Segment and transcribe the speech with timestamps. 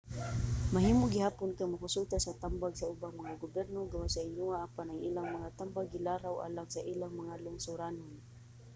[0.73, 5.01] mahimo gihapon kang mokonsulta sa tambag sa ubang mga gobyerno gawas sa inyoha apan ang
[5.09, 8.13] ilang mga tambag gilaraw alang sa ilang mga lungsoranon